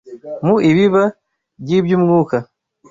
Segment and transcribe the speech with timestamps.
[0.45, 1.03] Mu ibiba
[1.61, 2.37] ry’iby’umwuka